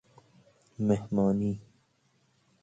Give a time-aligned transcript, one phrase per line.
[0.87, 1.51] مﮩمانی